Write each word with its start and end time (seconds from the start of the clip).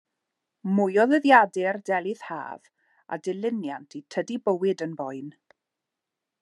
Mwy 0.77 0.95
o 1.03 1.03
ddyddiadur 1.11 1.79
Delyth 1.89 2.23
Haf, 2.31 2.71
a 3.17 3.21
dilyniant 3.29 3.97
i 4.01 4.03
Tydi 4.15 4.41
bywyd 4.49 4.85
yn 4.89 4.99
boen! 5.03 5.31